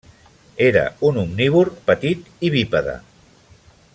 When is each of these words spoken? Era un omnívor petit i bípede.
Era 0.67 0.81
un 1.09 1.19
omnívor 1.25 1.71
petit 1.91 2.33
i 2.49 2.53
bípede. 2.57 2.99